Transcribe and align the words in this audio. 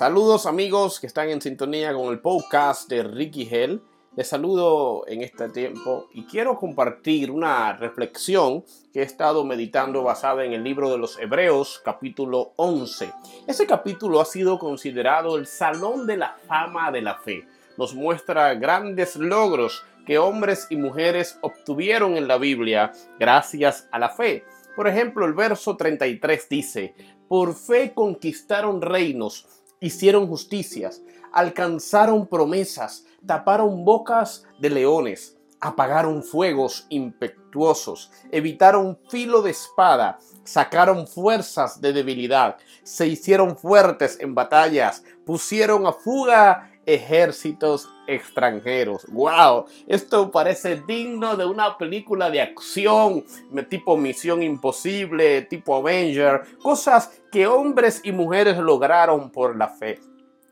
Saludos 0.00 0.46
amigos 0.46 0.98
que 0.98 1.06
están 1.06 1.28
en 1.28 1.42
sintonía 1.42 1.92
con 1.92 2.10
el 2.10 2.20
podcast 2.20 2.88
de 2.88 3.02
Ricky 3.02 3.46
Hell. 3.50 3.82
Les 4.16 4.26
saludo 4.26 5.04
en 5.06 5.20
este 5.20 5.50
tiempo 5.50 6.08
y 6.14 6.24
quiero 6.24 6.56
compartir 6.56 7.30
una 7.30 7.74
reflexión 7.74 8.64
que 8.94 9.00
he 9.00 9.02
estado 9.02 9.44
meditando 9.44 10.02
basada 10.02 10.42
en 10.46 10.54
el 10.54 10.64
libro 10.64 10.90
de 10.90 10.96
los 10.96 11.18
Hebreos 11.18 11.82
capítulo 11.84 12.54
11. 12.56 13.12
Ese 13.46 13.66
capítulo 13.66 14.22
ha 14.22 14.24
sido 14.24 14.58
considerado 14.58 15.36
el 15.36 15.46
salón 15.46 16.06
de 16.06 16.16
la 16.16 16.34
fama 16.48 16.90
de 16.90 17.02
la 17.02 17.16
fe. 17.16 17.46
Nos 17.76 17.94
muestra 17.94 18.54
grandes 18.54 19.16
logros 19.16 19.84
que 20.06 20.18
hombres 20.18 20.66
y 20.70 20.76
mujeres 20.76 21.38
obtuvieron 21.42 22.16
en 22.16 22.26
la 22.26 22.38
Biblia 22.38 22.92
gracias 23.18 23.86
a 23.92 23.98
la 23.98 24.08
fe. 24.08 24.46
Por 24.74 24.88
ejemplo, 24.88 25.26
el 25.26 25.34
verso 25.34 25.76
33 25.76 26.48
dice, 26.48 26.94
por 27.28 27.54
fe 27.54 27.92
conquistaron 27.94 28.80
reinos 28.80 29.59
hicieron 29.80 30.26
justicias, 30.28 31.02
alcanzaron 31.32 32.26
promesas, 32.26 33.06
taparon 33.26 33.84
bocas 33.84 34.44
de 34.58 34.70
leones, 34.70 35.38
apagaron 35.60 36.22
fuegos 36.22 36.86
impetuosos, 36.88 38.10
evitaron 38.30 38.98
filo 39.08 39.42
de 39.42 39.50
espada, 39.50 40.18
sacaron 40.44 41.06
fuerzas 41.06 41.80
de 41.80 41.92
debilidad, 41.92 42.56
se 42.82 43.06
hicieron 43.06 43.56
fuertes 43.56 44.18
en 44.20 44.34
batallas, 44.34 45.04
pusieron 45.24 45.86
a 45.86 45.92
fuga 45.92 46.70
ejércitos 46.94 47.88
extranjeros. 48.06 49.06
¡Wow! 49.08 49.66
Esto 49.86 50.30
parece 50.30 50.82
digno 50.86 51.36
de 51.36 51.44
una 51.44 51.78
película 51.78 52.30
de 52.30 52.40
acción, 52.40 53.24
tipo 53.68 53.96
Misión 53.96 54.42
Imposible, 54.42 55.42
tipo 55.42 55.76
Avenger, 55.76 56.42
cosas 56.62 57.22
que 57.30 57.46
hombres 57.46 58.00
y 58.04 58.12
mujeres 58.12 58.58
lograron 58.58 59.30
por 59.30 59.56
la 59.56 59.68
fe. 59.68 60.00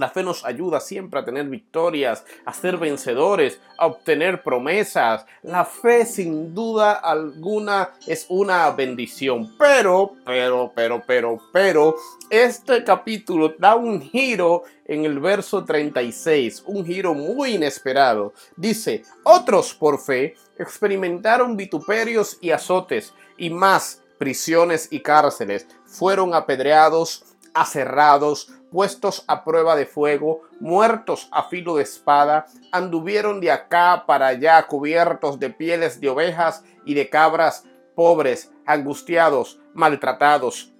La 0.00 0.08
fe 0.08 0.22
nos 0.22 0.46
ayuda 0.46 0.80
siempre 0.80 1.20
a 1.20 1.24
tener 1.26 1.44
victorias, 1.44 2.24
a 2.46 2.54
ser 2.54 2.78
vencedores, 2.78 3.60
a 3.76 3.86
obtener 3.86 4.42
promesas. 4.42 5.26
La 5.42 5.66
fe 5.66 6.06
sin 6.06 6.54
duda 6.54 6.92
alguna 6.92 7.90
es 8.06 8.24
una 8.30 8.70
bendición. 8.70 9.54
Pero, 9.58 10.14
pero, 10.24 10.72
pero, 10.74 11.02
pero, 11.06 11.38
pero, 11.52 11.96
este 12.30 12.82
capítulo 12.82 13.52
da 13.58 13.74
un 13.74 14.00
giro 14.00 14.62
en 14.86 15.04
el 15.04 15.20
verso 15.20 15.66
36, 15.66 16.62
un 16.64 16.86
giro 16.86 17.12
muy 17.12 17.56
inesperado. 17.56 18.32
Dice, 18.56 19.02
otros 19.22 19.74
por 19.74 20.00
fe 20.00 20.34
experimentaron 20.58 21.58
vituperios 21.58 22.38
y 22.40 22.52
azotes 22.52 23.12
y 23.36 23.50
más 23.50 24.00
prisiones 24.16 24.88
y 24.90 25.00
cárceles. 25.00 25.66
Fueron 25.84 26.32
apedreados, 26.32 27.26
aserrados, 27.52 28.48
puestos 28.70 29.24
a 29.26 29.44
prueba 29.44 29.76
de 29.76 29.86
fuego, 29.86 30.42
muertos 30.60 31.28
a 31.32 31.44
filo 31.44 31.76
de 31.76 31.82
espada, 31.82 32.46
anduvieron 32.72 33.40
de 33.40 33.50
acá 33.50 34.04
para 34.06 34.28
allá 34.28 34.66
cubiertos 34.66 35.38
de 35.38 35.50
pieles 35.50 36.00
de 36.00 36.08
ovejas 36.08 36.64
y 36.84 36.94
de 36.94 37.08
cabras, 37.08 37.64
pobres, 37.94 38.52
angustiados, 38.66 39.60
maltratados. 39.74 40.72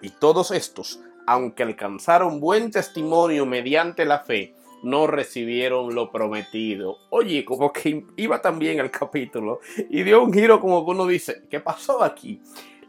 Y 0.00 0.10
todos 0.10 0.50
estos, 0.50 1.00
aunque 1.26 1.62
alcanzaron 1.62 2.40
buen 2.40 2.70
testimonio 2.70 3.46
mediante 3.46 4.04
la 4.04 4.20
fe, 4.20 4.54
no 4.82 5.06
recibieron 5.06 5.94
lo 5.94 6.10
prometido. 6.10 6.98
Oye, 7.10 7.44
como 7.44 7.72
que 7.72 8.04
iba 8.16 8.42
también 8.42 8.80
el 8.80 8.90
capítulo 8.90 9.60
y 9.88 10.02
dio 10.02 10.22
un 10.22 10.32
giro 10.32 10.60
como 10.60 10.84
que 10.84 10.90
uno 10.90 11.06
dice, 11.06 11.42
¿qué 11.48 11.60
pasó 11.60 12.02
aquí? 12.02 12.42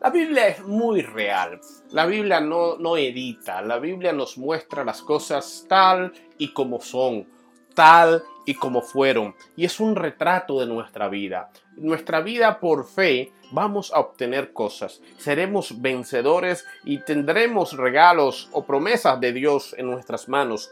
La 0.04 0.09
Biblia 0.09 0.50
es 0.50 0.59
muy 0.66 1.02
real. 1.02 1.62
La 1.92 2.06
Biblia 2.06 2.42
no, 2.42 2.76
no 2.76 2.98
edita. 2.98 3.62
La 3.62 3.80
Biblia 3.80 4.12
nos 4.12 4.38
muestra 4.38 4.84
las 4.84 5.02
cosas 5.02 5.66
tal 5.70 6.12
y 6.38 6.52
como 6.52 6.82
son, 6.82 7.26
tal 7.73 8.22
y 8.46 8.56
como 8.56 8.81
fueron. 8.81 9.34
Y 9.56 9.64
es 9.64 9.80
un 9.80 9.96
retrato 9.96 10.59
de 10.59 10.66
nuestra 10.66 11.08
vida. 11.08 11.52
Nuestra 11.78 12.19
vida 12.19 12.59
por 12.59 12.86
fe 12.86 13.31
vamos 13.53 13.94
a 13.94 14.02
obtener 14.02 14.52
cosas. 14.52 15.02
Seremos 15.18 15.81
vencedores 15.81 16.66
y 16.84 16.97
tendremos 16.97 17.78
regalos 17.78 18.50
o 18.52 18.66
promesas 18.66 19.22
de 19.22 19.31
Dios 19.31 19.74
en 19.78 19.90
nuestras 19.90 20.28
manos. 20.28 20.69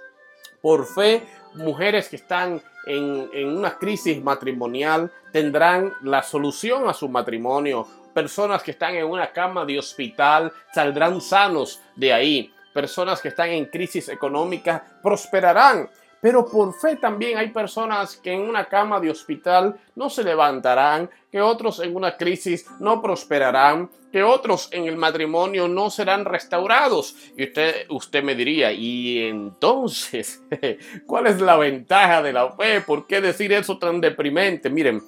Por 0.61 0.85
fe, 0.85 1.23
mujeres 1.53 2.09
que 2.09 2.17
están 2.17 2.61
en, 2.85 3.29
en, 3.31 3.47
una 3.47 3.77
crisis 3.77 4.21
matrimonial 4.21 5.09
tendrán 5.31 5.93
la 6.01 6.21
solución 6.21 6.89
a 6.89 6.93
su 6.93 7.07
matrimonio 7.07 7.87
personas 8.11 8.63
que 8.63 8.71
están 8.71 8.95
en 8.95 9.05
una 9.05 9.31
cama 9.31 9.65
de 9.65 9.79
hospital 9.79 10.51
saldrán 10.73 11.21
sanos 11.21 11.81
de 11.95 12.13
ahí. 12.13 12.53
Personas 12.73 13.21
que 13.21 13.29
están 13.29 13.49
en 13.49 13.65
crisis 13.65 14.09
económica 14.09 14.85
prosperarán. 15.01 15.89
Pero 16.21 16.45
por 16.45 16.73
fe 16.79 16.97
también 16.97 17.37
hay 17.39 17.49
personas 17.49 18.15
que 18.15 18.31
en 18.31 18.41
una 18.41 18.65
cama 18.65 18.99
de 18.99 19.09
hospital 19.09 19.79
no 19.95 20.09
se 20.09 20.23
levantarán, 20.23 21.09
que 21.31 21.41
otros 21.41 21.79
en 21.79 21.95
una 21.95 22.15
crisis 22.15 22.67
no 22.79 23.01
prosperarán, 23.01 23.89
que 24.11 24.21
otros 24.21 24.69
en 24.71 24.85
el 24.85 24.97
matrimonio 24.97 25.67
no 25.67 25.89
serán 25.89 26.25
restaurados. 26.25 27.15
Y 27.35 27.45
usted, 27.45 27.87
usted 27.89 28.23
me 28.23 28.35
diría, 28.35 28.71
¿y 28.71 29.23
entonces 29.23 30.43
cuál 31.07 31.25
es 31.25 31.41
la 31.41 31.57
ventaja 31.57 32.21
de 32.21 32.33
la 32.33 32.51
fe? 32.51 32.81
¿Por 32.81 33.07
qué 33.07 33.19
decir 33.19 33.51
eso 33.51 33.79
tan 33.79 33.99
deprimente? 33.99 34.69
Miren, 34.69 35.01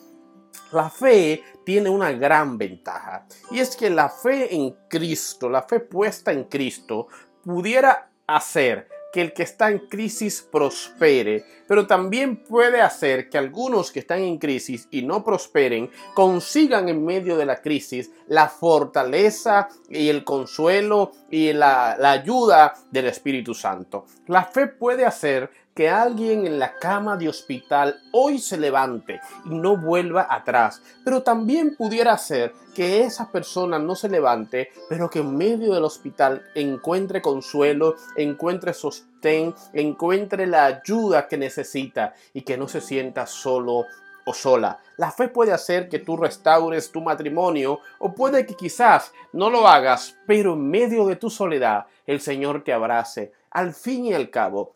la 0.71 0.89
fe 0.89 1.43
tiene 1.65 1.89
una 1.89 2.11
gran 2.11 2.57
ventaja 2.57 3.25
y 3.51 3.59
es 3.59 3.75
que 3.75 3.89
la 3.89 4.09
fe 4.09 4.53
en 4.53 4.75
Cristo, 4.89 5.49
la 5.49 5.63
fe 5.63 5.79
puesta 5.79 6.31
en 6.31 6.45
Cristo, 6.45 7.07
pudiera 7.43 8.09
hacer 8.27 8.87
que 9.13 9.21
el 9.21 9.33
que 9.33 9.43
está 9.43 9.69
en 9.69 9.77
crisis 9.77 10.41
prospere, 10.41 11.45
pero 11.67 11.85
también 11.85 12.43
puede 12.43 12.81
hacer 12.81 13.29
que 13.29 13.37
algunos 13.37 13.91
que 13.91 13.99
están 13.99 14.23
en 14.23 14.39
crisis 14.39 14.87
y 14.89 15.03
no 15.03 15.23
prosperen 15.23 15.91
consigan 16.15 16.89
en 16.89 17.05
medio 17.05 17.37
de 17.37 17.45
la 17.45 17.61
crisis 17.61 18.09
la 18.27 18.49
fortaleza 18.49 19.69
y 19.87 20.09
el 20.09 20.23
consuelo 20.23 21.11
y 21.29 21.53
la, 21.53 21.91
ayuda 22.11 22.73
del 22.89 23.05
Espíritu 23.05 23.53
Santo. 23.53 24.05
La 24.25 24.45
fe 24.45 24.65
puede 24.65 25.05
hacer 25.05 25.51
que 25.73 25.89
alguien 25.89 26.45
en 26.45 26.59
la 26.59 26.77
cama 26.77 27.17
de 27.17 27.29
hospital 27.29 27.99
hoy 28.11 28.39
se 28.39 28.57
levante 28.57 29.19
y 29.45 29.49
no 29.49 29.77
vuelva 29.77 30.27
atrás, 30.29 30.81
pero 31.03 31.23
también 31.23 31.75
pudiera 31.75 32.17
ser 32.17 32.53
que 32.75 33.01
esa 33.01 33.31
persona 33.31 33.79
no 33.79 33.95
se 33.95 34.09
levante, 34.09 34.69
pero 34.89 35.09
que 35.09 35.19
en 35.19 35.35
medio 35.35 35.73
del 35.73 35.83
hospital 35.83 36.43
encuentre 36.55 37.21
consuelo, 37.21 37.95
encuentre 38.15 38.73
sostén, 38.73 39.53
encuentre 39.73 40.47
la 40.47 40.65
ayuda 40.65 41.27
que 41.27 41.37
necesita 41.37 42.13
y 42.33 42.41
que 42.41 42.57
no 42.57 42.67
se 42.67 42.81
sienta 42.81 43.25
solo 43.25 43.85
o 44.25 44.33
sola. 44.33 44.79
La 44.97 45.11
fe 45.11 45.27
puede 45.27 45.51
hacer 45.51 45.89
que 45.89 45.99
tú 45.99 46.17
restaures 46.17 46.91
tu 46.91 47.01
matrimonio 47.01 47.79
o 47.99 48.13
puede 48.13 48.45
que 48.45 48.55
quizás 48.55 49.11
no 49.33 49.49
lo 49.49 49.67
hagas, 49.67 50.15
pero 50.25 50.53
en 50.53 50.69
medio 50.69 51.05
de 51.05 51.15
tu 51.15 51.29
soledad 51.29 51.85
el 52.05 52.21
Señor 52.21 52.63
te 52.63 52.73
abrace. 52.73 53.31
Al 53.51 53.73
fin 53.73 54.05
y 54.05 54.13
al 54.13 54.29
cabo, 54.29 54.75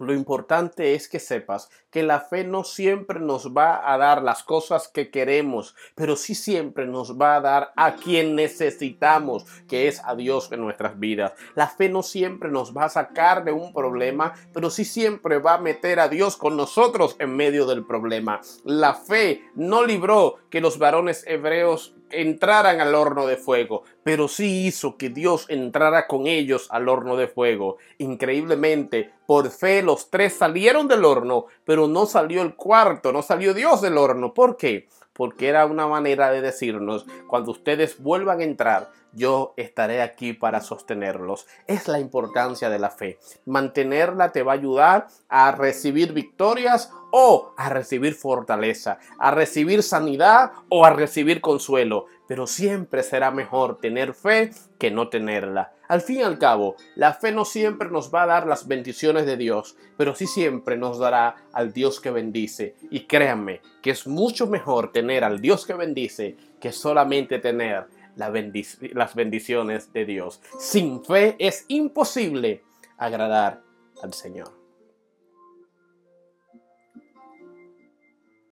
lo 0.00 0.14
importante 0.14 0.94
es 0.94 1.08
que 1.08 1.18
sepas 1.18 1.70
que 1.90 2.02
la 2.02 2.20
fe 2.20 2.44
no 2.44 2.64
siempre 2.64 3.20
nos 3.20 3.54
va 3.56 3.92
a 3.92 3.96
dar 3.96 4.22
las 4.22 4.42
cosas 4.42 4.88
que 4.88 5.10
queremos, 5.10 5.74
pero 5.94 6.16
sí 6.16 6.34
siempre 6.34 6.86
nos 6.86 7.18
va 7.18 7.36
a 7.36 7.40
dar 7.40 7.72
a 7.76 7.96
quien 7.96 8.34
necesitamos, 8.34 9.44
que 9.68 9.88
es 9.88 10.02
a 10.04 10.14
Dios 10.14 10.52
en 10.52 10.60
nuestras 10.60 10.98
vidas. 10.98 11.32
La 11.54 11.68
fe 11.68 11.88
no 11.88 12.02
siempre 12.02 12.50
nos 12.50 12.76
va 12.76 12.84
a 12.84 12.90
sacar 12.90 13.44
de 13.44 13.52
un 13.52 13.72
problema, 13.72 14.34
pero 14.52 14.70
sí 14.70 14.84
siempre 14.84 15.38
va 15.38 15.54
a 15.54 15.60
meter 15.60 16.00
a 16.00 16.08
Dios 16.08 16.36
con 16.36 16.56
nosotros 16.56 17.16
en 17.18 17.34
medio 17.36 17.66
del 17.66 17.84
problema. 17.86 18.40
La 18.64 18.94
fe 18.94 19.42
no 19.54 19.84
libró 19.84 20.36
que 20.50 20.60
los 20.60 20.78
varones 20.78 21.24
hebreos 21.26 21.94
entraran 22.10 22.80
al 22.80 22.94
horno 22.94 23.26
de 23.26 23.36
fuego, 23.36 23.82
pero 24.02 24.28
sí 24.28 24.66
hizo 24.66 24.96
que 24.96 25.10
Dios 25.10 25.46
entrara 25.48 26.06
con 26.06 26.26
ellos 26.26 26.68
al 26.70 26.88
horno 26.88 27.16
de 27.16 27.28
fuego. 27.28 27.76
Increíblemente, 27.98 29.12
por 29.26 29.50
fe 29.50 29.82
los 29.82 30.10
tres 30.10 30.34
salieron 30.34 30.88
del 30.88 31.04
horno, 31.04 31.46
pero 31.64 31.86
no 31.86 32.06
salió 32.06 32.42
el 32.42 32.54
cuarto, 32.54 33.12
no 33.12 33.22
salió 33.22 33.54
Dios 33.54 33.82
del 33.82 33.98
horno. 33.98 34.32
¿Por 34.32 34.56
qué? 34.56 34.88
Porque 35.12 35.48
era 35.48 35.66
una 35.66 35.86
manera 35.86 36.30
de 36.30 36.40
decirnos, 36.40 37.04
cuando 37.26 37.50
ustedes 37.50 38.00
vuelvan 38.00 38.40
a 38.40 38.44
entrar, 38.44 38.90
yo 39.18 39.52
estaré 39.56 40.00
aquí 40.00 40.32
para 40.32 40.60
sostenerlos. 40.60 41.46
Es 41.66 41.88
la 41.88 42.00
importancia 42.00 42.70
de 42.70 42.78
la 42.78 42.90
fe. 42.90 43.18
Mantenerla 43.44 44.32
te 44.32 44.42
va 44.42 44.52
a 44.52 44.54
ayudar 44.54 45.08
a 45.28 45.52
recibir 45.52 46.12
victorias 46.12 46.90
o 47.10 47.52
a 47.56 47.68
recibir 47.68 48.14
fortaleza, 48.14 48.98
a 49.18 49.30
recibir 49.30 49.82
sanidad 49.82 50.52
o 50.68 50.84
a 50.84 50.90
recibir 50.90 51.40
consuelo. 51.40 52.06
Pero 52.26 52.46
siempre 52.46 53.02
será 53.02 53.30
mejor 53.30 53.78
tener 53.78 54.14
fe 54.14 54.50
que 54.78 54.90
no 54.90 55.08
tenerla. 55.08 55.72
Al 55.88 56.02
fin 56.02 56.18
y 56.18 56.22
al 56.22 56.38
cabo, 56.38 56.76
la 56.96 57.14
fe 57.14 57.32
no 57.32 57.46
siempre 57.46 57.88
nos 57.88 58.14
va 58.14 58.24
a 58.24 58.26
dar 58.26 58.46
las 58.46 58.68
bendiciones 58.68 59.24
de 59.24 59.38
Dios, 59.38 59.74
pero 59.96 60.14
sí 60.14 60.26
siempre 60.26 60.76
nos 60.76 60.98
dará 60.98 61.36
al 61.54 61.72
Dios 61.72 61.98
que 62.00 62.10
bendice. 62.10 62.76
Y 62.90 63.06
créanme 63.06 63.62
que 63.80 63.90
es 63.90 64.06
mucho 64.06 64.46
mejor 64.46 64.92
tener 64.92 65.24
al 65.24 65.40
Dios 65.40 65.64
que 65.64 65.72
bendice 65.72 66.36
que 66.60 66.72
solamente 66.72 67.38
tener 67.38 67.86
las 68.18 69.14
bendiciones 69.14 69.92
de 69.92 70.04
Dios. 70.04 70.40
Sin 70.58 71.04
fe 71.04 71.36
es 71.38 71.64
imposible 71.68 72.64
agradar 72.98 73.62
al 74.02 74.12
Señor. 74.12 74.57